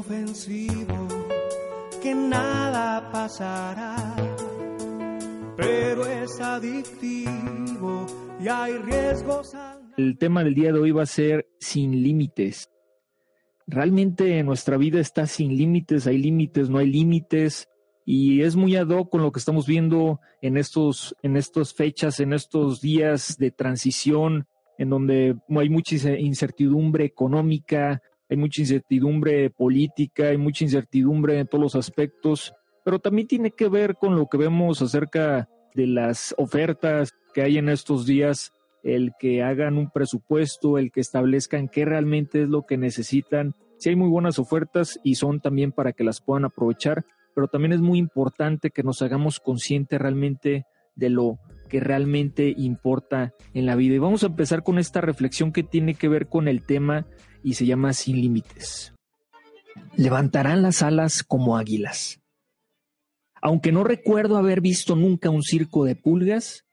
[0.00, 1.08] Inofensivo
[2.02, 4.16] que nada pasará,
[5.56, 8.06] pero es adictivo
[8.40, 9.52] y hay riesgos.
[9.98, 12.70] El tema del día de hoy va a ser sin límites.
[13.66, 17.68] Realmente nuestra vida está sin límites, hay límites, no hay límites
[18.06, 22.20] y es muy ad hoc con lo que estamos viendo en estos en estas fechas,
[22.20, 24.46] en estos días de transición
[24.78, 31.62] en donde hay mucha incertidumbre económica, hay mucha incertidumbre política, hay mucha incertidumbre en todos
[31.62, 32.54] los aspectos,
[32.84, 37.58] pero también tiene que ver con lo que vemos acerca de las ofertas que hay
[37.58, 38.52] en estos días,
[38.84, 43.54] el que hagan un presupuesto, el que establezcan qué realmente es lo que necesitan.
[43.78, 47.04] Si hay muy buenas ofertas y son también para que las puedan aprovechar,
[47.34, 51.38] pero también es muy importante que nos hagamos conscientes realmente de lo
[51.68, 53.94] que realmente importa en la vida.
[53.94, 57.06] Y vamos a empezar con esta reflexión que tiene que ver con el tema
[57.42, 58.92] y se llama Sin Límites.
[59.96, 62.20] Levantarán las alas como águilas.
[63.42, 66.64] Aunque no recuerdo haber visto nunca un circo de pulgas,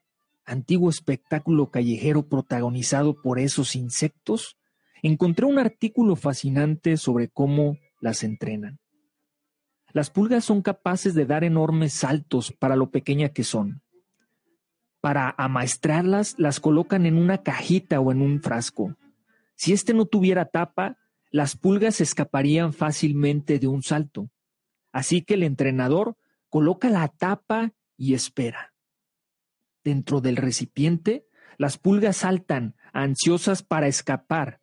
[0.44, 4.56] antiguo espectáculo callejero protagonizado por esos insectos,
[5.02, 8.78] encontré un artículo fascinante sobre cómo las entrenan.
[9.92, 13.80] Las pulgas son capaces de dar enormes saltos para lo pequeña que son.
[15.00, 18.96] Para amaestrarlas, las colocan en una cajita o en un frasco.
[19.58, 20.98] Si éste no tuviera tapa,
[21.32, 24.30] las pulgas escaparían fácilmente de un salto.
[24.92, 26.16] Así que el entrenador
[26.48, 28.72] coloca la tapa y espera.
[29.82, 31.26] Dentro del recipiente,
[31.56, 34.60] las pulgas saltan, ansiosas para escapar.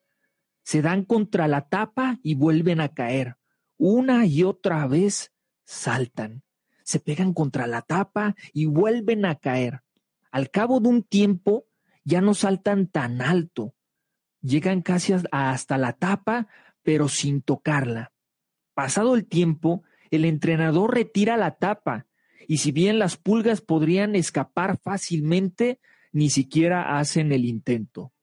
[0.64, 3.36] Se dan contra la tapa y vuelven a caer.
[3.76, 5.34] Una y otra vez
[5.66, 6.44] saltan,
[6.86, 9.82] se pegan contra la tapa y vuelven a caer.
[10.32, 11.68] Al cabo de un tiempo
[12.06, 13.75] ya no saltan tan alto,
[14.46, 16.48] llegan casi hasta la tapa,
[16.84, 18.12] pero sin tocarla.
[18.74, 22.06] Pasado el tiempo, el entrenador retira la tapa,
[22.48, 25.80] y si bien las pulgas podrían escapar fácilmente,
[26.12, 28.14] ni siquiera hacen el intento.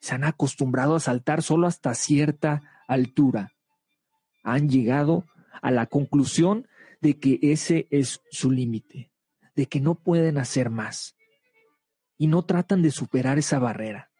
[0.00, 3.54] Se han acostumbrado a saltar solo hasta cierta altura
[4.44, 5.24] han llegado
[5.62, 6.68] a la conclusión
[7.00, 9.10] de que ese es su límite,
[9.56, 11.16] de que no pueden hacer más.
[12.16, 14.10] Y no tratan de superar esa barrera.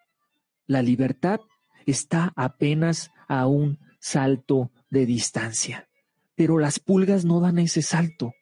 [0.66, 1.41] La libertad
[1.86, 5.88] está apenas a un salto de distancia.
[6.34, 8.32] Pero las pulgas no dan ese salto.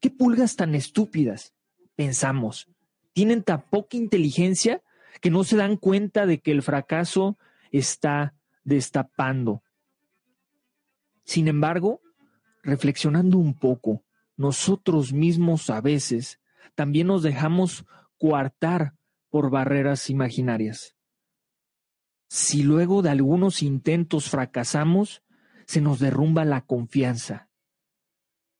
[0.00, 1.54] ¿Qué pulgas tan estúpidas?
[1.96, 2.68] Pensamos.
[3.12, 4.82] Tienen tan poca inteligencia
[5.20, 7.38] que no se dan cuenta de que el fracaso
[7.70, 8.34] está
[8.64, 9.62] destapando
[11.24, 12.00] sin embargo,
[12.62, 14.04] reflexionando un poco,
[14.36, 16.40] nosotros mismos a veces
[16.74, 17.84] también nos dejamos
[18.18, 18.94] coartar
[19.30, 20.96] por barreras imaginarias.
[22.34, 25.22] Si luego de algunos intentos fracasamos,
[25.66, 27.50] se nos derrumba la confianza.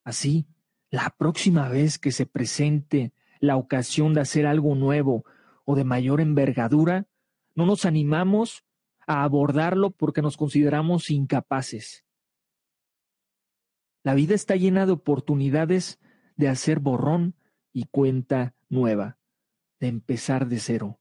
[0.04, 0.46] Así,
[0.90, 5.24] la próxima vez que se presente la ocasión de hacer algo nuevo
[5.64, 7.06] o de mayor envergadura,
[7.54, 8.62] no nos animamos
[9.06, 12.04] a abordarlo porque nos consideramos incapaces.
[14.02, 15.98] La vida está llena de oportunidades
[16.36, 17.36] de hacer borrón
[17.72, 19.16] y cuenta nueva,
[19.80, 20.98] de empezar de cero.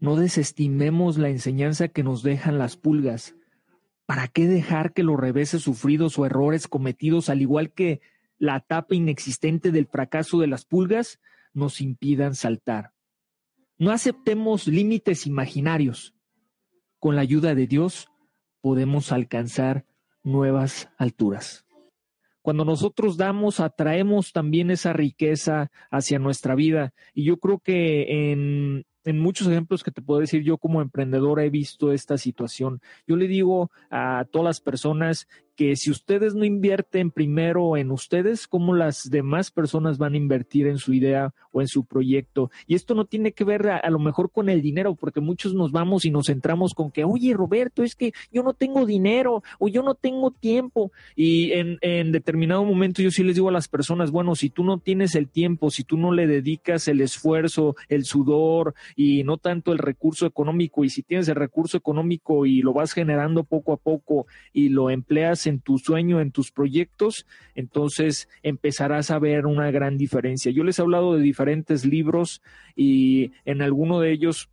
[0.00, 3.36] No desestimemos la enseñanza que nos dejan las pulgas.
[4.06, 8.00] ¿Para qué dejar que los reveses sufridos o errores cometidos, al igual que
[8.38, 11.20] la etapa inexistente del fracaso de las pulgas,
[11.52, 12.92] nos impidan saltar?
[13.76, 16.14] No aceptemos límites imaginarios.
[16.98, 18.08] Con la ayuda de Dios
[18.62, 19.86] podemos alcanzar
[20.22, 21.66] nuevas alturas.
[22.42, 26.94] Cuando nosotros damos, atraemos también esa riqueza hacia nuestra vida.
[27.12, 31.40] Y yo creo que en, en muchos ejemplos que te puedo decir, yo como emprendedor
[31.40, 32.80] he visto esta situación.
[33.06, 35.28] Yo le digo a todas las personas
[35.60, 40.66] que si ustedes no invierten primero en ustedes, ¿cómo las demás personas van a invertir
[40.66, 42.50] en su idea o en su proyecto?
[42.66, 45.70] Y esto no tiene que ver a, lo mejor con el dinero, porque muchos nos
[45.70, 49.68] vamos y nos centramos con que, oye, Roberto, es que yo no tengo dinero o
[49.68, 50.92] yo no tengo tiempo.
[51.14, 54.64] Y en, en determinado momento yo sí les digo a las personas, bueno, si tú
[54.64, 59.36] no tienes el tiempo, si tú no le dedicas el esfuerzo, el sudor y no
[59.36, 63.74] tanto el recurso económico, y si tienes el recurso económico y lo vas generando poco
[63.74, 67.26] a poco y lo empleas en tu sueño, en tus proyectos,
[67.56, 70.52] entonces empezarás a ver una gran diferencia.
[70.52, 72.42] Yo les he hablado de diferentes libros
[72.76, 74.48] y en alguno de ellos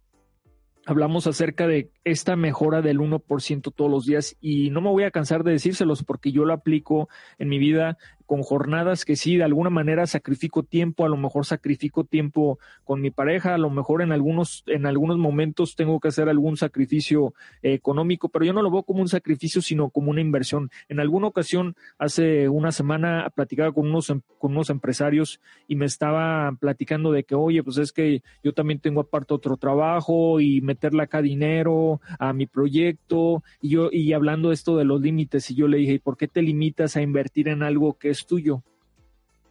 [0.88, 5.12] hablamos acerca de esta mejora del 1% todos los días y no me voy a
[5.12, 7.98] cansar de decírselos porque yo lo aplico en mi vida
[8.28, 13.02] con jornadas que sí, de alguna manera sacrifico tiempo, a lo mejor sacrifico tiempo con
[13.02, 17.34] mi pareja, a lo mejor en algunos, en algunos momentos tengo que hacer algún sacrificio
[17.62, 20.70] económico, pero yo no lo veo como un sacrificio, sino como una inversión.
[20.90, 25.86] En alguna ocasión, hace una semana, platicaba con unos, em, con unos empresarios y me
[25.86, 30.60] estaba platicando de que, oye, pues es que yo también tengo aparte otro trabajo y
[30.60, 35.56] meterle acá dinero a mi proyecto y yo, y hablando esto de los límites, y
[35.56, 38.64] yo le dije, ¿y por qué te limitas a invertir en algo que es tuyo.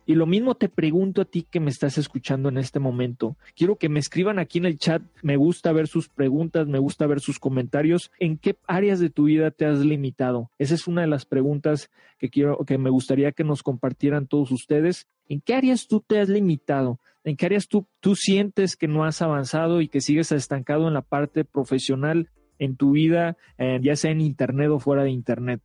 [0.08, 3.36] Y lo mismo te pregunto a ti que me estás escuchando en este momento.
[3.56, 5.02] Quiero que me escriban aquí en el chat.
[5.20, 8.12] Me gusta ver sus preguntas, me gusta ver sus comentarios.
[8.20, 10.52] ¿En qué áreas de tu vida te has limitado?
[10.58, 14.52] Esa es una de las preguntas que quiero, que me gustaría que nos compartieran todos
[14.52, 15.08] ustedes.
[15.28, 17.00] ¿En qué áreas tú te has limitado?
[17.24, 20.94] ¿En qué áreas tú, tú sientes que no has avanzado y que sigues estancado en
[20.94, 22.30] la parte profesional
[22.60, 25.60] en tu vida, eh, ya sea en Internet o fuera de Internet?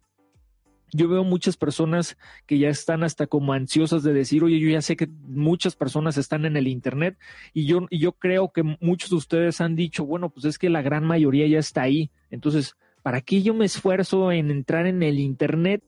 [0.93, 4.81] Yo veo muchas personas que ya están hasta como ansiosas de decir, oye, yo ya
[4.81, 7.17] sé que muchas personas están en el Internet
[7.53, 10.69] y yo, y yo creo que muchos de ustedes han dicho, bueno, pues es que
[10.69, 12.11] la gran mayoría ya está ahí.
[12.29, 15.83] Entonces, ¿para qué yo me esfuerzo en entrar en el Internet?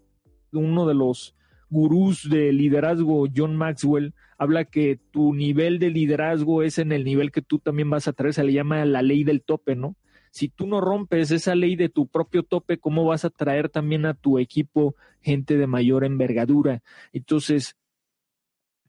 [0.51, 1.35] Uno de los
[1.69, 7.31] gurús de liderazgo, John Maxwell, habla que tu nivel de liderazgo es en el nivel
[7.31, 9.95] que tú también vas a traer, se le llama la ley del tope, ¿no?
[10.33, 14.07] Si tú no rompes esa ley de tu propio tope, ¿cómo vas a traer también
[14.07, 16.81] a tu equipo gente de mayor envergadura?
[17.11, 17.77] Entonces,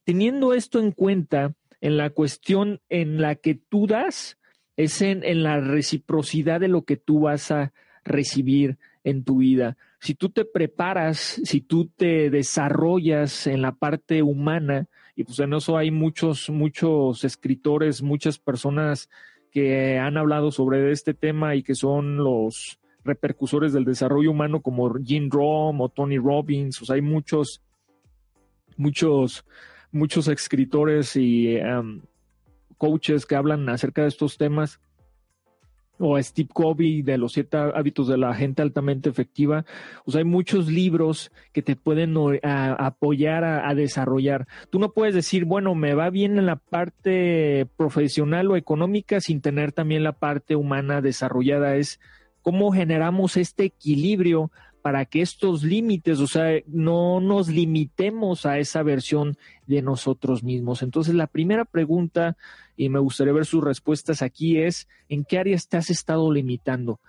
[0.05, 4.39] teniendo esto en cuenta, en la cuestión en la que tú das,
[4.79, 7.75] es en, en la reciprocidad de lo que tú vas a
[8.05, 9.77] recibir en tu vida.
[10.01, 15.53] Si tú te preparas, si tú te desarrollas en la parte humana, y pues en
[15.53, 19.11] eso hay muchos, muchos escritores, muchas personas
[19.55, 24.93] que han hablado sobre este tema y que son los repercusores del desarrollo humano como
[24.95, 27.63] Jim Rom o Tony Robbins, o sea, hay muchos,
[28.77, 29.45] muchos,
[29.93, 32.01] muchos escritores y um,
[32.79, 34.81] coaches que hablan acerca de estos temas
[35.99, 39.65] o a Steve Covey de los siete hábitos de la gente altamente efectiva.
[40.05, 44.47] O sea, hay muchos libros que te pueden apoyar a, desarrollar.
[44.71, 49.41] Tú no puedes decir, bueno, me va bien en la parte profesional o económica sin
[49.41, 51.77] tener también la parte humana desarrollada.
[51.77, 52.01] Es
[52.43, 54.51] cómo generamos este equilibrio
[54.85, 60.83] para que estos límites, o sea, no nos limitemos a esa versión de nosotros mismos.
[60.83, 62.37] Entonces, la primera pregunta,
[62.77, 67.01] y me gustaría ver sus respuestas aquí, es, ¿en qué áreas te has estado limitando?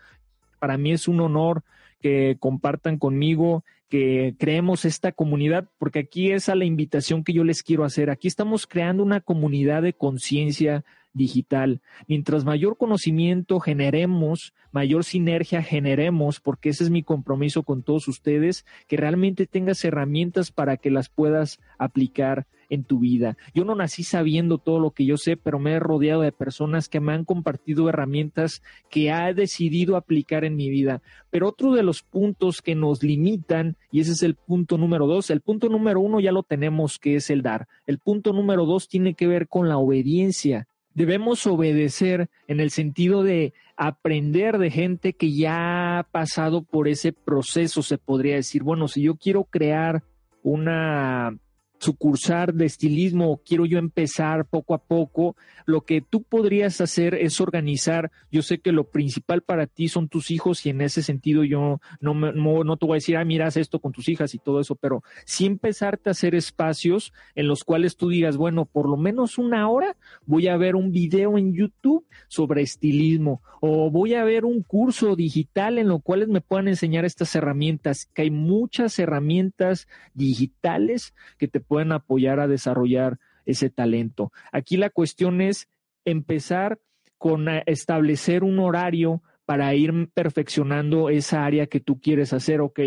[0.58, 1.64] Para mí es un honor
[2.00, 7.44] que compartan conmigo, que creemos esta comunidad, porque aquí es a la invitación que yo
[7.44, 8.10] les quiero hacer.
[8.10, 11.82] Aquí estamos creando una comunidad de conciencia digital.
[12.08, 18.66] Mientras mayor conocimiento generemos, mayor sinergia generemos, porque ese es mi compromiso con todos ustedes,
[18.88, 23.38] que realmente tengas herramientas para que las puedas aplicar en tu vida.
[23.54, 26.90] Yo no nací sabiendo todo lo que yo sé, pero me he rodeado de personas
[26.90, 31.02] que me han compartido herramientas que he decidido aplicar en mi vida.
[31.30, 35.30] Pero otro de los puntos que nos limitan, y ese es el punto número dos,
[35.30, 37.68] el punto número uno ya lo tenemos, que es el dar.
[37.88, 43.22] El punto número dos tiene que ver con la obediencia debemos obedecer en el sentido
[43.22, 48.88] de aprender de gente que ya ha pasado por ese proceso, se podría decir, bueno,
[48.88, 50.04] si yo quiero crear
[50.42, 51.38] una
[51.86, 57.40] sucursar de estilismo quiero yo empezar poco a poco, lo que tú podrías hacer es
[57.40, 61.44] organizar, yo sé que lo principal para ti son tus hijos y en ese sentido
[61.44, 64.60] yo no, no, te voy a decir, ah, miras esto con tus hijas y todo
[64.60, 68.98] eso, pero sí empezarte a hacer espacios en los cuales tú digas, bueno, por lo
[68.98, 74.24] menos una hora voy a ver un video en YouTube sobre estilismo o voy a
[74.24, 78.98] ver un curso digital en lo cual me puedan enseñar estas herramientas, que hay muchas
[78.98, 84.32] herramientas digitales que te pueden apoyar a desarrollar ese talento.
[84.52, 85.70] Aquí la cuestión es
[86.04, 86.80] empezar
[87.18, 92.80] con establecer un horario para ir perfeccionando esa área que tú quieres hacer, ok.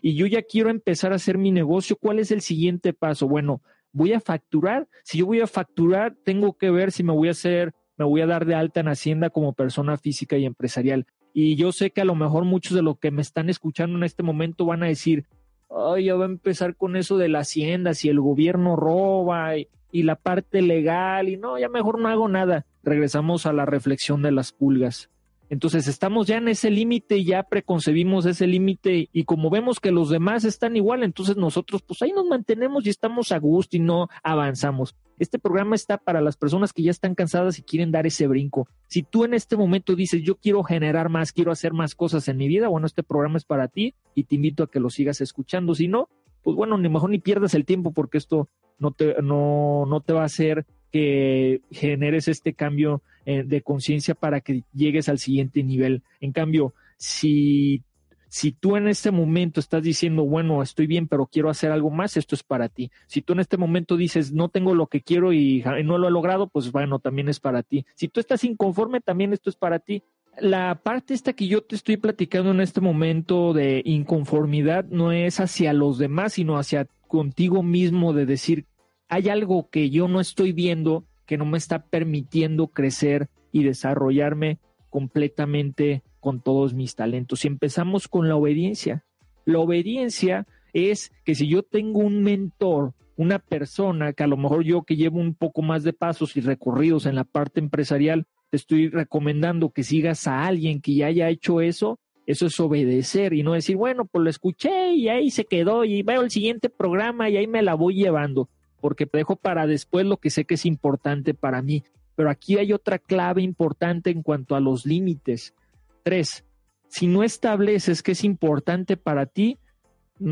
[0.00, 3.28] Y yo ya quiero empezar a hacer mi negocio, ¿cuál es el siguiente paso?
[3.28, 4.88] Bueno, voy a facturar.
[5.04, 8.20] Si yo voy a facturar, tengo que ver si me voy a hacer, me voy
[8.20, 11.06] a dar de alta en Hacienda como persona física y empresarial.
[11.34, 14.04] Y yo sé que a lo mejor muchos de los que me están escuchando en
[14.04, 15.26] este momento van a decir,
[15.70, 19.68] ay, ya va a empezar con eso de la hacienda, si el gobierno roba y,
[19.90, 22.66] y la parte legal, y no, ya mejor no hago nada.
[22.82, 25.10] Regresamos a la reflexión de las pulgas.
[25.50, 30.10] Entonces estamos ya en ese límite, ya preconcebimos ese límite y como vemos que los
[30.10, 34.08] demás están igual, entonces nosotros pues ahí nos mantenemos y estamos a gusto y no
[34.22, 34.94] avanzamos.
[35.18, 38.68] Este programa está para las personas que ya están cansadas y quieren dar ese brinco.
[38.86, 42.36] Si tú en este momento dices yo quiero generar más, quiero hacer más cosas en
[42.36, 45.20] mi vida, bueno, este programa es para ti y te invito a que lo sigas
[45.20, 45.74] escuchando.
[45.74, 46.08] Si no,
[46.42, 50.12] pues bueno, ni mejor ni pierdas el tiempo porque esto no te, no, no te
[50.12, 55.62] va a hacer que generes este cambio eh, de conciencia para que llegues al siguiente
[55.62, 56.02] nivel.
[56.18, 57.82] En cambio, si,
[58.30, 62.16] si tú en este momento estás diciendo, bueno, estoy bien, pero quiero hacer algo más,
[62.16, 62.90] esto es para ti.
[63.06, 66.10] Si tú en este momento dices, no tengo lo que quiero y no lo he
[66.10, 67.84] logrado, pues bueno, también es para ti.
[67.96, 70.04] Si tú estás inconforme, también esto es para ti.
[70.40, 75.38] La parte esta que yo te estoy platicando en este momento de inconformidad no es
[75.38, 78.64] hacia los demás, sino hacia contigo mismo de decir,
[79.06, 84.58] hay algo que yo no estoy viendo que no me está permitiendo crecer y desarrollarme
[84.88, 87.44] completamente con todos mis talentos.
[87.44, 89.04] Y empezamos con la obediencia.
[89.44, 94.64] La obediencia es que si yo tengo un mentor, una persona que a lo mejor
[94.64, 98.56] yo que llevo un poco más de pasos y recorridos en la parte empresarial, te
[98.56, 103.42] estoy recomendando que sigas a alguien que ya haya hecho eso, eso es obedecer y
[103.42, 107.28] no decir, bueno, pues lo escuché y ahí se quedó y veo el siguiente programa
[107.28, 108.48] y ahí me la voy llevando
[108.80, 111.84] porque dejo para después lo que sé que es importante para mí.
[112.14, 115.54] Pero aquí hay otra clave importante en cuanto a los límites.
[116.02, 116.44] Tres,
[116.88, 119.58] si no estableces que es importante para ti,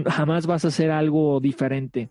[0.06, 2.08] jamás vas a hacer algo diferente.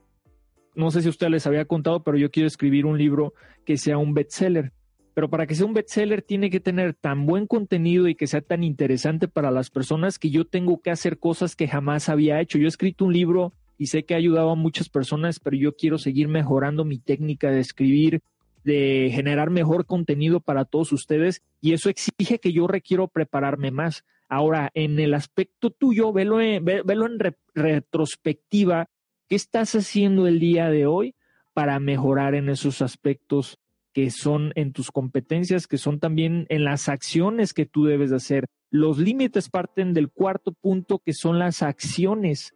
[0.76, 3.34] No sé si usted les había contado, pero yo quiero escribir un libro
[3.66, 4.72] que sea un bestseller.
[5.14, 8.42] Pero para que sea un bestseller tiene que tener tan buen contenido y que sea
[8.42, 12.58] tan interesante para las personas que yo tengo que hacer cosas que jamás había hecho.
[12.58, 15.76] Yo he escrito un libro y sé que ha ayudado a muchas personas, pero yo
[15.76, 18.22] quiero seguir mejorando mi técnica de escribir,
[18.64, 24.04] de generar mejor contenido para todos ustedes y eso exige que yo requiero prepararme más.
[24.28, 27.20] Ahora, en el aspecto tuyo, velo en, en
[27.54, 28.90] retrospectiva,
[29.30, 31.14] ¿qué estás haciendo el día de hoy
[31.54, 33.60] para mejorar en esos aspectos
[33.94, 38.48] que son en tus competencias, que son también en las acciones que tú debes hacer?
[38.72, 42.55] Los límites parten del cuarto punto, que son las acciones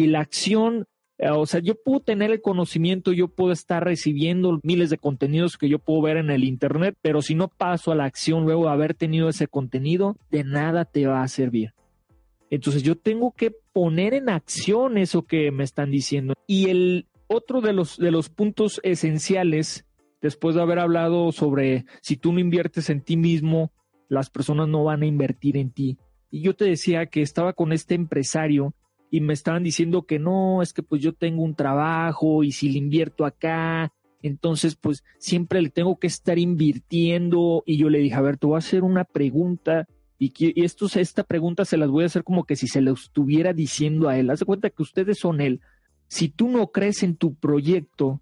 [0.00, 0.86] y la acción,
[1.18, 5.58] eh, o sea, yo puedo tener el conocimiento, yo puedo estar recibiendo miles de contenidos
[5.58, 8.64] que yo puedo ver en el Internet, pero si no paso a la acción luego
[8.64, 11.74] de haber tenido ese contenido, de nada te va a servir.
[12.50, 16.34] Entonces yo tengo que poner en acción eso que me están diciendo.
[16.46, 19.86] Y el otro de los, de los puntos esenciales,
[20.20, 23.70] después de haber hablado sobre si tú no inviertes en ti mismo,
[24.08, 25.98] las personas no van a invertir en ti.
[26.30, 28.74] Y yo te decía que estaba con este empresario
[29.10, 32.68] y me estaban diciendo que no, es que pues yo tengo un trabajo y si
[32.68, 38.14] le invierto acá, entonces pues siempre le tengo que estar invirtiendo y yo le dije,
[38.14, 39.88] a ver, te voy a hacer una pregunta
[40.18, 42.92] y, y esto, esta pregunta se las voy a hacer como que si se lo
[42.92, 44.30] estuviera diciendo a él.
[44.30, 45.60] Haz de cuenta que ustedes son él.
[46.08, 48.20] Si tú no crees en tu proyecto,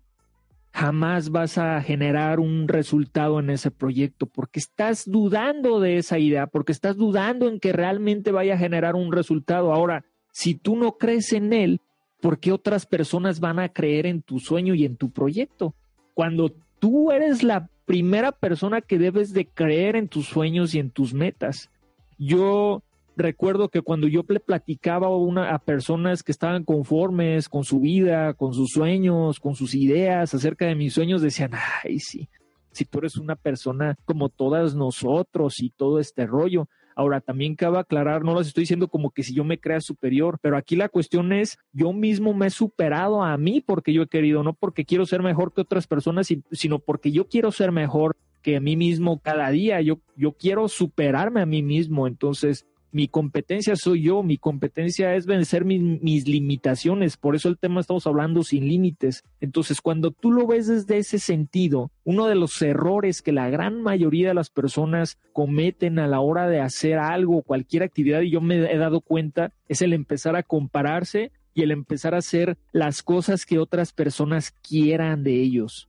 [0.73, 6.47] jamás vas a generar un resultado en ese proyecto porque estás dudando de esa idea,
[6.47, 9.73] porque estás dudando en que realmente vaya a generar un resultado.
[9.73, 10.05] Ahora,
[10.39, 11.81] si tú no crees en él,
[12.21, 15.75] ¿por qué otras personas van a creer en tu sueño y en tu proyecto?
[16.15, 20.93] Cuando tú eres la primera persona que debes de creer en tus sueños y en
[20.93, 21.71] tus metas.
[22.19, 22.85] Yo
[23.17, 27.81] recuerdo que cuando yo le platicaba a, una, a personas que estaban conformes con su
[27.81, 31.51] vida, con sus sueños, con sus ideas acerca de mis sueños, decían,
[31.83, 32.29] ay, sí,
[32.71, 36.69] si tú eres una persona como todas nosotros y todo este rollo,
[36.99, 40.41] Ahora, también cabe aclarar, no les estoy diciendo como que si yo me crea superior,
[40.43, 44.09] pero aquí la cuestión es, yo mismo me he superado a mí porque yo he
[44.09, 48.17] querido, no porque quiero ser mejor que otras personas, sino porque yo quiero ser mejor
[48.43, 49.81] que a mí mismo cada día.
[49.81, 52.09] Yo, yo quiero superarme a mí mismo.
[52.09, 57.81] Entonces, mi competencia soy yo, mi competencia es vencer mis, limitaciones, por eso el tema
[57.81, 59.25] estamos hablando sin límites.
[59.41, 63.83] Entonces, cuando tú lo ves desde ese sentido, uno de los errores que la gran
[63.83, 68.41] mayoría de las personas cometen a la hora de hacer algo, cualquier actividad, y yo
[68.41, 73.03] me he dado cuenta, es el empezar a compararse y el empezar a hacer las
[73.03, 75.89] cosas que otras personas quieran de ellos.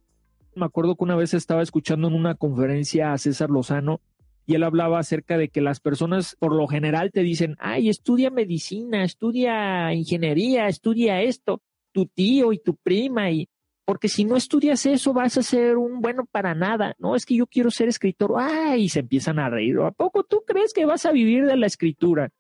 [0.56, 4.02] Me acuerdo que una vez estaba escuchando en una conferencia a César Lozano
[4.50, 8.32] y él hablaba acerca de que las personas por lo general te dicen, ay, estudia
[8.32, 13.48] medicina, estudia ingeniería, estudia esto, tu tío y tu prima, y
[13.86, 17.36] porque si no estudias eso vas a ser un bueno para nada, no, es que
[17.36, 20.88] yo quiero ser escritor, ay, y se empiezan a reír, ¿a poco tú crees que
[20.88, 22.32] vas a vivir de la escritura?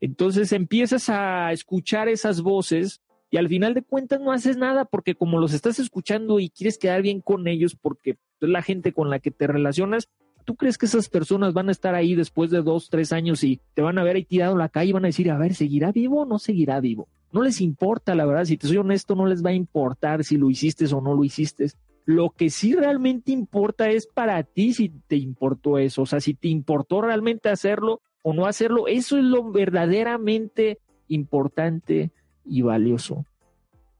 [0.00, 5.16] Entonces empiezas a escuchar esas voces y al final de cuentas no haces nada porque
[5.16, 9.10] como los estás escuchando y quieres quedar bien con ellos porque es la gente con
[9.10, 10.08] la que te relacionas,
[10.46, 13.60] ¿Tú crees que esas personas van a estar ahí después de dos, tres años y
[13.74, 15.54] te van a ver ahí tirado en la calle y van a decir, a ver,
[15.54, 17.08] ¿seguirá vivo o no seguirá vivo?
[17.32, 20.36] No les importa, la verdad, si te soy honesto, no les va a importar si
[20.36, 21.66] lo hiciste o no lo hiciste.
[22.04, 26.34] Lo que sí realmente importa es para ti si te importó eso, o sea, si
[26.34, 32.12] te importó realmente hacerlo o no hacerlo, eso es lo verdaderamente importante
[32.44, 33.26] y valioso.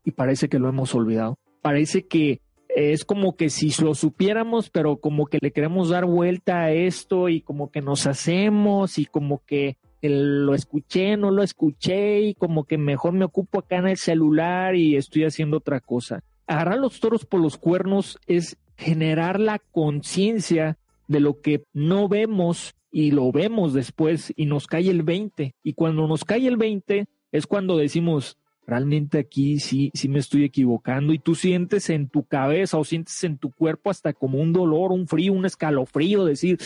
[0.05, 1.41] Y parece que lo hemos olvidado.
[1.61, 2.41] Parece que
[2.77, 7.31] es como que si lo supiéramos, pero como que le queremos dar vuelta a esto
[7.31, 12.65] y como que nos hacemos y como que lo escuché, no lo escuché y como
[12.65, 16.23] que mejor me ocupo acá en el celular y estoy haciendo otra cosa.
[16.47, 20.77] Agarrar los toros por los cuernos es generar la conciencia
[21.09, 25.55] de lo que no vemos y lo vemos después y nos cae el 20.
[25.63, 30.45] Y cuando nos cae el 20 es cuando decimos, realmente aquí sí, sí me estoy
[30.45, 34.53] equivocando y tú sientes en tu cabeza o sientes en tu cuerpo hasta como un
[34.53, 36.59] dolor, un frío, un escalofrío, decir,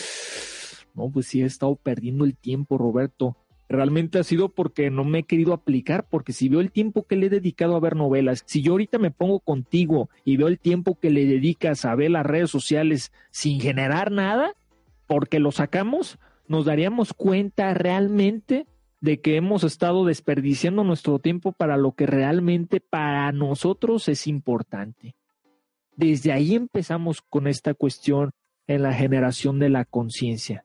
[0.95, 3.37] no, pues sí he estado perdiendo el tiempo, Roberto.
[3.69, 7.15] Realmente ha sido porque no me he querido aplicar, porque si veo el tiempo que
[7.15, 10.59] le he dedicado a ver novelas, si yo ahorita me pongo contigo y veo el
[10.59, 14.55] tiempo que le dedicas a ver las redes sociales sin generar nada,
[15.07, 18.65] porque lo sacamos, nos daríamos cuenta realmente
[19.01, 25.15] de que hemos estado desperdiciando nuestro tiempo para lo que realmente para nosotros es importante.
[25.95, 28.31] Desde ahí empezamos con esta cuestión
[28.67, 30.63] en la generación de la conciencia.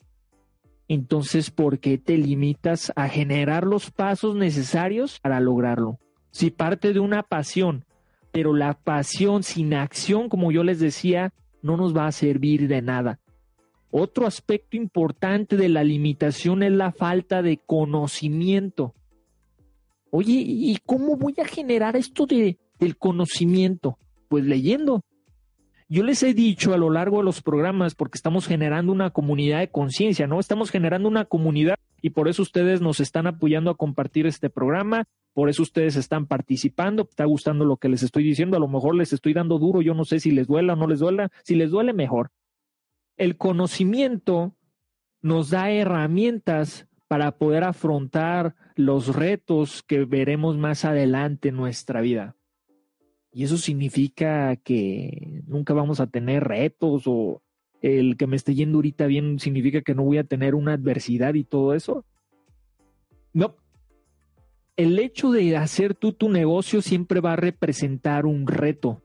[0.87, 5.99] Entonces, ¿por qué te limitas a generar los pasos necesarios para lograrlo?
[6.31, 7.85] Si parte de una pasión,
[8.31, 12.83] pero la pasión sin acción, como yo les decía, no nos va a servir de
[12.83, 13.19] nada.
[13.91, 18.95] Otro aspecto importante de la limitación es la falta de conocimiento.
[20.11, 23.99] Oye, ¿y cómo voy a generar esto de, del conocimiento?
[24.29, 25.03] Pues leyendo.
[25.89, 29.61] Yo les he dicho a lo largo de los programas, porque estamos generando una comunidad
[29.61, 30.41] de conciencia, ¿no?
[30.41, 35.05] Estamos generando una comunidad y por eso ustedes nos están apoyando a compartir este programa,
[35.33, 38.97] por eso ustedes están participando, está gustando lo que les estoy diciendo, a lo mejor
[38.97, 41.55] les estoy dando duro, yo no sé si les duela o no les duela, si
[41.55, 42.31] les duele mejor
[43.17, 44.55] el conocimiento
[45.23, 52.37] nos da herramientas para poder afrontar los retos que veremos más adelante en nuestra vida.
[53.33, 57.43] Y eso significa que nunca vamos a tener retos o
[57.83, 61.35] el que me esté yendo ahorita bien significa que no voy a tener una adversidad
[61.35, 62.05] y todo eso.
[63.33, 63.57] No.
[64.77, 69.03] El hecho de hacer tú tu negocio siempre va a representar un reto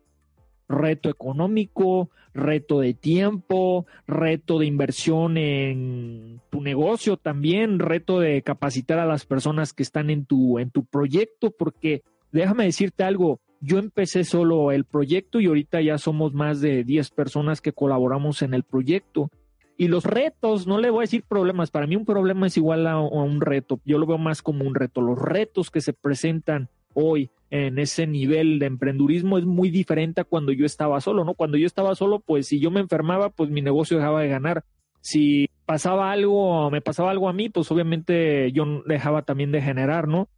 [0.71, 8.99] reto económico, reto de tiempo, reto de inversión en tu negocio también, reto de capacitar
[8.99, 13.77] a las personas que están en tu, en tu proyecto, porque déjame decirte algo, yo
[13.77, 18.53] empecé solo el proyecto y ahorita ya somos más de 10 personas que colaboramos en
[18.53, 19.29] el proyecto.
[19.77, 22.87] Y los retos, no le voy a decir problemas, para mí un problema es igual
[22.87, 25.01] a, a un reto, yo lo veo más como un reto.
[25.01, 30.23] Los retos que se presentan hoy en ese nivel de emprendurismo es muy diferente a
[30.23, 31.33] cuando yo estaba solo, ¿no?
[31.33, 34.63] Cuando yo estaba solo, pues si yo me enfermaba, pues mi negocio dejaba de ganar.
[35.01, 40.07] Si pasaba algo, me pasaba algo a mí, pues obviamente yo dejaba también de generar,
[40.07, 40.29] ¿no?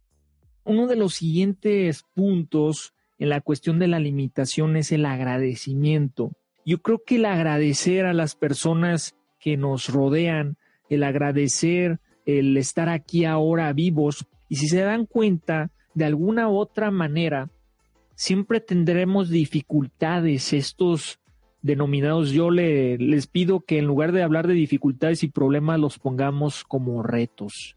[0.64, 6.32] Uno de los siguientes puntos en la cuestión de la limitación es el agradecimiento.
[6.66, 10.56] Yo creo que el agradecer a las personas que nos rodean,
[10.88, 16.56] el agradecer, el estar aquí ahora vivos, y si se dan cuenta, de alguna u
[16.56, 17.50] otra manera,
[18.14, 20.52] siempre tendremos dificultades.
[20.52, 21.20] Estos
[21.62, 25.98] denominados, yo le, les pido que en lugar de hablar de dificultades y problemas, los
[25.98, 27.76] pongamos como retos.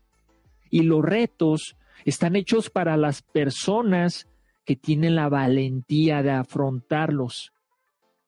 [0.70, 4.28] Y los retos están hechos para las personas
[4.66, 7.54] que tienen la valentía de afrontarlos.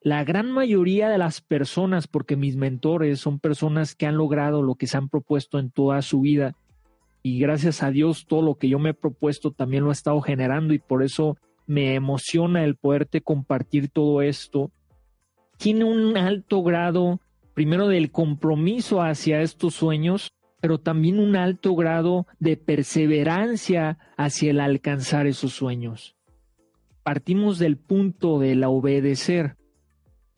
[0.01, 4.75] La gran mayoría de las personas, porque mis mentores son personas que han logrado lo
[4.75, 6.55] que se han propuesto en toda su vida,
[7.29, 10.19] y gracias a Dios todo lo que yo me he propuesto también lo he estado
[10.19, 11.37] generando y por eso
[11.67, 14.71] me emociona el poderte compartir todo esto.
[15.57, 17.19] Tiene un alto grado,
[17.53, 24.59] primero del compromiso hacia estos sueños, pero también un alto grado de perseverancia hacia el
[24.59, 26.15] alcanzar esos sueños.
[27.03, 29.55] Partimos del punto del obedecer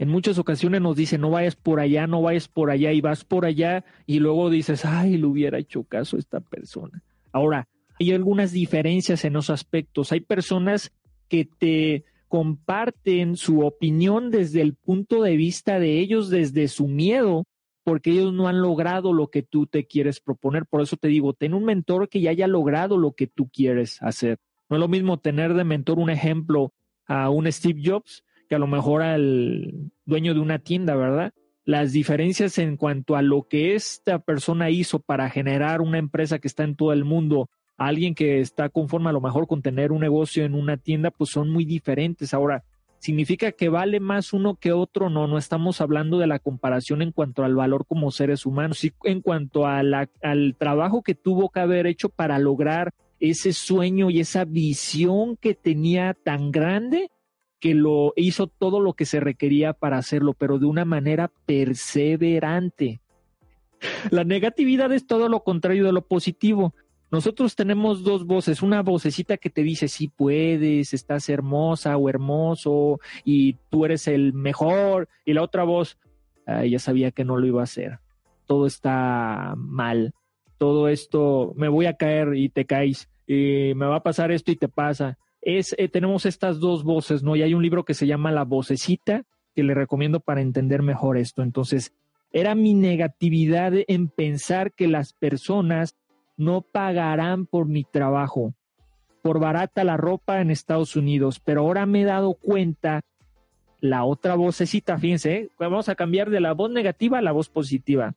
[0.01, 3.23] en muchas ocasiones nos dice, no vayas por allá, no vayas por allá y vas
[3.23, 7.03] por allá y luego dices, ay, le hubiera hecho caso a esta persona.
[7.31, 7.67] Ahora,
[7.99, 10.11] hay algunas diferencias en esos aspectos.
[10.11, 10.91] Hay personas
[11.27, 17.45] que te comparten su opinión desde el punto de vista de ellos, desde su miedo,
[17.83, 20.65] porque ellos no han logrado lo que tú te quieres proponer.
[20.65, 24.01] Por eso te digo, ten un mentor que ya haya logrado lo que tú quieres
[24.01, 24.39] hacer.
[24.67, 26.73] No es lo mismo tener de mentor un ejemplo
[27.05, 31.31] a un Steve Jobs que a lo mejor al dueño de una tienda, ¿verdad?
[31.63, 36.49] las diferencias en cuanto a lo que esta persona hizo para generar una empresa que
[36.49, 40.01] está en todo el mundo, alguien que está conforme a lo mejor con tener un
[40.01, 42.33] negocio en una tienda, pues son muy diferentes.
[42.33, 42.65] Ahora,
[42.99, 45.09] ¿significa que vale más uno que otro?
[45.09, 48.91] No, no estamos hablando de la comparación en cuanto al valor como seres humanos, sí
[49.05, 50.09] en cuanto al
[50.59, 56.17] trabajo que tuvo que haber hecho para lograr ese sueño y esa visión que tenía
[56.21, 57.11] tan grande
[57.61, 62.99] que lo hizo todo lo que se requería para hacerlo, pero de una manera perseverante.
[64.09, 66.73] La negatividad es todo lo contrario de lo positivo.
[67.11, 72.99] Nosotros tenemos dos voces, una vocecita que te dice sí puedes, estás hermosa o hermoso
[73.23, 75.99] y tú eres el mejor y la otra voz,
[76.47, 77.99] ya sabía que no lo iba a hacer,
[78.45, 80.13] todo está mal,
[80.57, 84.51] todo esto, me voy a caer y te caes, y me va a pasar esto
[84.51, 87.35] y te pasa, es, eh, tenemos estas dos voces, ¿no?
[87.35, 89.23] Y hay un libro que se llama La vocecita,
[89.55, 91.43] que le recomiendo para entender mejor esto.
[91.43, 91.93] Entonces,
[92.31, 95.95] era mi negatividad en pensar que las personas
[96.37, 98.53] no pagarán por mi trabajo,
[99.21, 103.01] por barata la ropa en Estados Unidos, pero ahora me he dado cuenta
[103.79, 105.49] la otra vocecita, fíjense, ¿eh?
[105.59, 108.13] vamos a cambiar de la voz negativa a la voz positiva,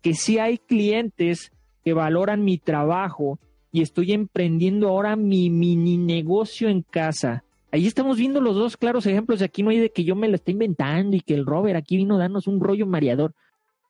[0.00, 1.52] que si hay clientes
[1.84, 3.38] que valoran mi trabajo
[3.72, 7.44] y estoy emprendiendo ahora mi mini negocio en casa.
[7.70, 9.42] Ahí estamos viendo los dos claros ejemplos.
[9.42, 11.96] Aquí no hay de que yo me lo esté inventando y que el Robert aquí
[11.96, 13.34] vino a darnos un rollo mareador.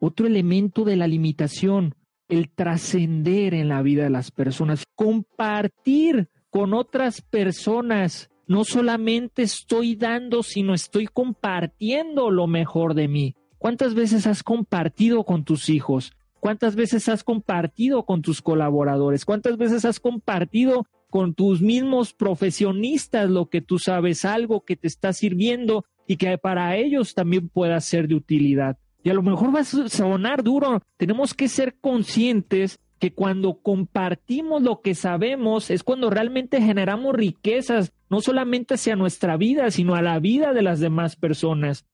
[0.01, 1.95] Otro elemento de la limitación,
[2.29, 8.31] el trascender en la vida de las personas, compartir con otras personas.
[8.49, 13.35] No solamente estoy dando, sino estoy compartiendo lo mejor de mí.
[13.59, 16.13] ¿Cuántas veces has compartido con tus hijos?
[16.41, 19.25] ¿Cuántas veces has compartido con tus colaboradores?
[19.25, 24.87] ¿Cuántas veces has compartido con tus mismos profesionistas lo que tú sabes, algo que te
[24.87, 28.79] está sirviendo y que para ellos también pueda ser de utilidad?
[29.03, 30.83] Y a lo mejor va a sonar duro.
[30.97, 37.93] Tenemos que ser conscientes que cuando compartimos lo que sabemos es cuando realmente generamos riquezas,
[38.11, 41.87] no solamente hacia nuestra vida, sino a la vida de las demás personas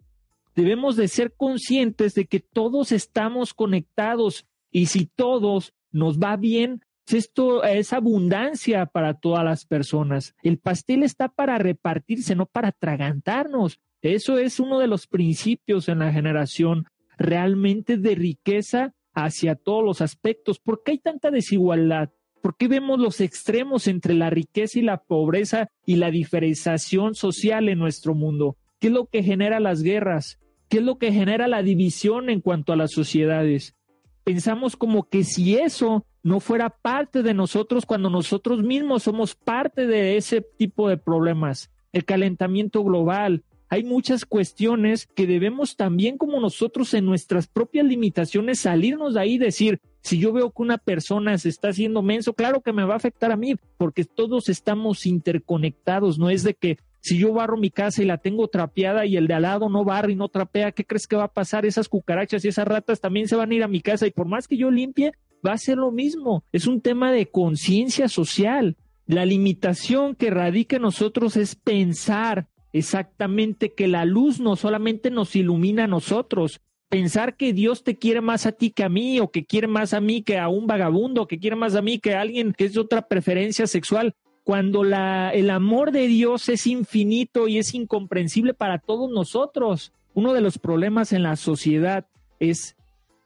[0.55, 6.83] debemos de ser conscientes de que todos estamos conectados y si todos nos va bien,
[7.13, 10.35] esto es abundancia para todas las personas.
[10.43, 13.79] El pastel está para repartirse, no para atragantarnos.
[14.01, 16.85] Eso es uno de los principios en la generación
[17.17, 20.59] realmente de riqueza hacia todos los aspectos.
[20.59, 22.11] ¿Por qué hay tanta desigualdad?
[22.43, 27.69] ¿Por qué vemos los extremos entre la riqueza y la pobreza y la diferenciación social
[27.69, 28.57] en nuestro mundo?
[28.81, 30.39] ¿Qué es lo que genera las guerras?
[30.75, 33.77] ¿Qué es lo que genera la división en cuanto a las sociedades?
[34.25, 39.87] Pensamos como que si eso no fuera parte de nosotros cuando nosotros mismos somos parte
[39.87, 41.71] de ese tipo de problemas.
[41.93, 43.45] El calentamiento global.
[43.69, 49.35] Hay muchas cuestiones que debemos también como nosotros en nuestras propias limitaciones salirnos de ahí
[49.35, 52.83] y decir, si yo veo que una persona se está haciendo menso, claro que me
[52.83, 57.35] va a afectar a mí, porque todos estamos interconectados, no es de que si yo
[57.35, 60.17] barro mi casa y la tengo trapeada y el de al lado no barra y
[60.17, 61.67] no trapea, ¿qué crees que va a pasar?
[61.67, 64.27] Esas cucarachas y esas ratas también se van a ir a mi casa y por
[64.27, 65.13] más que yo limpie,
[65.47, 66.45] va a ser lo mismo.
[66.51, 68.79] Es un tema de conciencia social.
[69.05, 75.37] La limitación que radica en nosotros es pensar exactamente que la luz no solamente nos
[75.37, 79.31] ilumina a nosotros, pensar que Dios te quiere más a ti que a mí, o
[79.31, 82.15] que quiere más a mí que a un vagabundo, que quiere más a mí que
[82.15, 84.15] a alguien que es de otra preferencia sexual
[84.45, 89.93] cuando la, el amor de Dios es infinito y es incomprensible para todos nosotros.
[90.13, 92.07] Uno de los problemas en la sociedad
[92.39, 92.77] es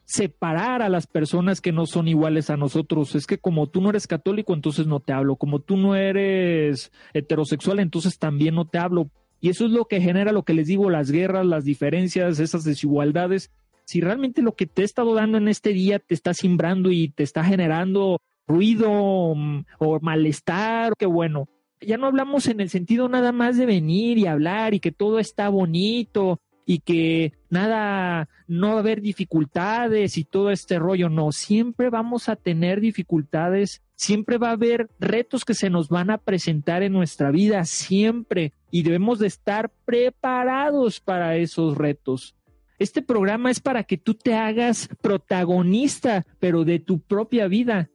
[0.04, 3.14] separar a las personas que no son iguales a nosotros.
[3.16, 5.36] Es que como tú no eres católico, entonces no te hablo.
[5.36, 9.10] Como tú no eres heterosexual, entonces también no te hablo.
[9.40, 12.64] Y eso es lo que genera lo que les digo, las guerras, las diferencias, esas
[12.64, 13.50] desigualdades.
[13.84, 17.08] Si realmente lo que te he estado dando en este día te está simbrando y
[17.08, 21.48] te está generando ruido mm, o malestar, qué bueno.
[21.80, 25.20] Ya no hablamos en el sentido nada más de venir y hablar y que todo
[25.20, 31.08] está bonito y que nada, no va a haber dificultades y todo este rollo.
[31.08, 36.10] No, siempre vamos a tener dificultades, siempre va a haber retos que se nos van
[36.10, 38.52] a presentar en nuestra vida, siempre.
[38.70, 42.34] Y debemos de estar preparados para esos retos.
[42.78, 47.88] Este programa es para que tú te hagas protagonista, pero de tu propia vida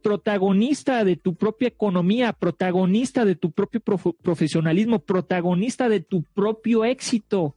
[0.00, 7.56] protagonista de tu propia economía, protagonista de tu propio profesionalismo, protagonista de tu propio éxito.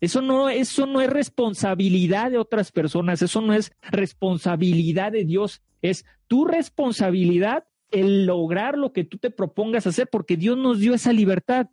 [0.00, 5.62] Eso no, eso no es responsabilidad de otras personas, eso no es responsabilidad de Dios,
[5.82, 10.94] es tu responsabilidad el lograr lo que tú te propongas hacer, porque Dios nos dio
[10.94, 11.68] esa libertad.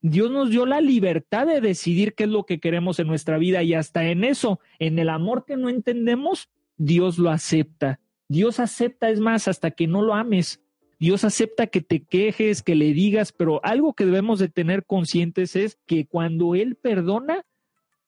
[0.00, 3.62] Dios nos dio la libertad de decidir qué es lo que queremos en nuestra vida
[3.62, 8.00] y hasta en eso, en el amor que no entendemos, Dios lo acepta.
[8.32, 10.60] Dios acepta, es más, hasta que no lo ames.
[10.98, 15.54] Dios acepta que te quejes, que le digas, pero algo que debemos de tener conscientes
[15.54, 17.44] es que cuando Él perdona,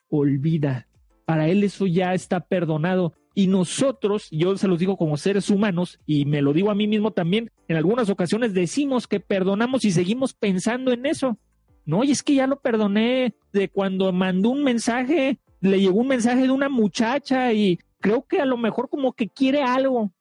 [0.09, 0.89] olvida.
[1.27, 3.13] Para Él eso ya está perdonado.
[3.35, 6.87] Y nosotros, yo se los digo como seres humanos, y me lo digo a mí
[6.87, 11.37] mismo también, en algunas ocasiones decimos que perdonamos y seguimos pensando en eso.
[11.85, 16.09] No, y es que ya lo perdoné de cuando mandó un mensaje, le llegó un
[16.09, 20.13] mensaje de una muchacha y creo que a lo mejor como que quiere algo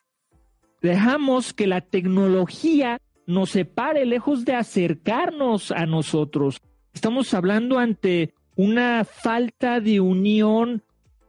[0.82, 6.62] dejamos que la tecnología nos separe lejos de acercarnos a nosotros.
[6.94, 10.84] Estamos hablando ante una falta de unión.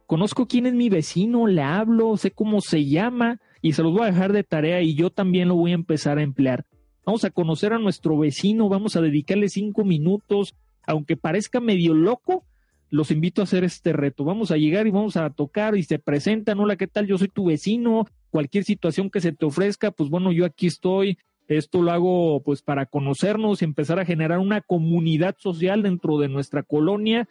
[0.05, 4.03] Conozco quién es mi vecino, le hablo, sé cómo se llama y se los voy
[4.03, 6.65] a dejar de tarea y yo también lo voy a empezar a emplear.
[7.05, 10.55] Vamos a conocer a nuestro vecino, vamos a dedicarle cinco minutos,
[10.87, 12.45] aunque parezca medio loco,
[12.89, 14.23] los invito a hacer este reto.
[14.23, 17.07] Vamos a llegar y vamos a tocar y se presentan, hola, ¿qué tal?
[17.07, 21.17] Yo soy tu vecino, cualquier situación que se te ofrezca, pues bueno, yo aquí estoy.
[21.47, 26.27] Esto lo hago pues para conocernos y empezar a generar una comunidad social dentro de
[26.27, 27.27] nuestra colonia.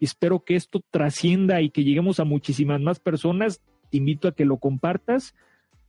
[0.00, 3.60] Espero que esto trascienda y que lleguemos a muchísimas más personas.
[3.90, 5.34] Te invito a que lo compartas,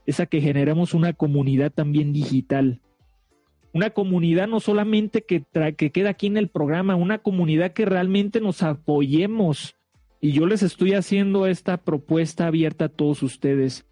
[0.06, 2.82] es a que generemos una comunidad también digital.
[3.74, 5.44] Una comunidad no solamente que,
[5.78, 9.76] que queda aquí en el programa, una comunidad que realmente nos apoyemos.
[10.20, 13.86] Y yo les estoy haciendo esta propuesta abierta a todos ustedes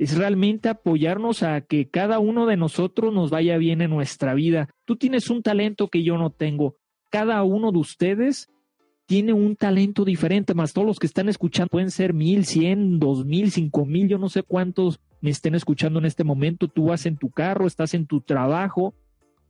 [0.00, 4.70] es realmente apoyarnos a que cada uno de nosotros nos vaya bien en nuestra vida.
[4.86, 6.76] Tú tienes un talento que yo no tengo.
[7.10, 8.48] Cada uno de ustedes
[9.04, 13.26] tiene un talento diferente, más todos los que están escuchando pueden ser mil, cien, dos
[13.26, 16.68] mil, cinco mil, yo no sé cuántos me estén escuchando en este momento.
[16.68, 18.94] Tú vas en tu carro, estás en tu trabajo.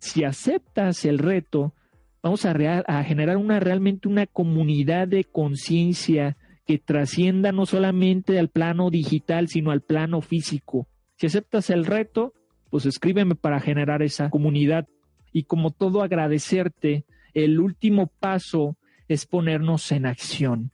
[0.00, 1.74] Si aceptas el reto,
[2.22, 8.90] vamos a, generar una realmente una comunidad de conciencia que trascienda no solamente al plano
[8.90, 10.88] digital, sino al plano físico.
[11.16, 12.32] Si aceptas el reto,
[12.70, 14.88] pues escríbeme para generar esa comunidad.
[15.32, 20.70] Y como todo agradecerte, el último paso es ponernos en acción.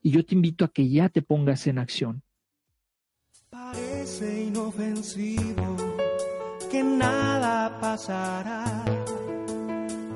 [0.00, 2.22] Y yo te invito a que ya te pongas en acción.
[3.50, 5.93] Parece inofensivo
[6.74, 8.64] que nada pasará,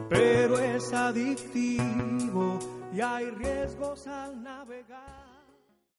[0.09, 2.59] pero es adictivo
[2.93, 4.43] y hay riesgos al